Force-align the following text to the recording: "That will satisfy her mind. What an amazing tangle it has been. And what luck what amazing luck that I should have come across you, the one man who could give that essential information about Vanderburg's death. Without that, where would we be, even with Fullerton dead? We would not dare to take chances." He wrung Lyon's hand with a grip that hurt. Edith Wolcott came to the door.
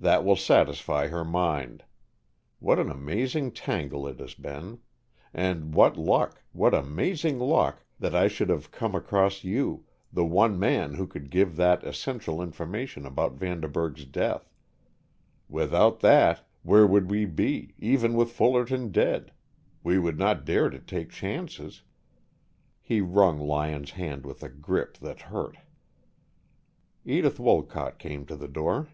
"That 0.00 0.22
will 0.22 0.36
satisfy 0.36 1.06
her 1.06 1.24
mind. 1.24 1.82
What 2.58 2.78
an 2.78 2.90
amazing 2.90 3.52
tangle 3.52 4.06
it 4.06 4.20
has 4.20 4.34
been. 4.34 4.80
And 5.32 5.72
what 5.72 5.96
luck 5.96 6.42
what 6.52 6.74
amazing 6.74 7.38
luck 7.38 7.86
that 8.00 8.14
I 8.14 8.28
should 8.28 8.50
have 8.50 8.70
come 8.70 8.94
across 8.94 9.44
you, 9.44 9.86
the 10.12 10.22
one 10.22 10.58
man 10.58 10.92
who 10.96 11.06
could 11.06 11.30
give 11.30 11.56
that 11.56 11.84
essential 11.84 12.42
information 12.42 13.06
about 13.06 13.32
Vanderburg's 13.38 14.04
death. 14.04 14.52
Without 15.48 16.00
that, 16.00 16.46
where 16.62 16.86
would 16.86 17.10
we 17.10 17.24
be, 17.24 17.72
even 17.78 18.12
with 18.12 18.30
Fullerton 18.30 18.92
dead? 18.92 19.32
We 19.82 19.98
would 19.98 20.18
not 20.18 20.44
dare 20.44 20.68
to 20.68 20.80
take 20.80 21.08
chances." 21.08 21.80
He 22.82 23.00
wrung 23.00 23.38
Lyon's 23.40 23.92
hand 23.92 24.26
with 24.26 24.42
a 24.42 24.50
grip 24.50 24.98
that 24.98 25.22
hurt. 25.22 25.56
Edith 27.06 27.40
Wolcott 27.40 27.98
came 27.98 28.26
to 28.26 28.36
the 28.36 28.48
door. 28.48 28.88